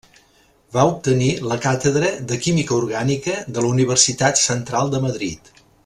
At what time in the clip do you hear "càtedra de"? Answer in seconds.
1.65-2.39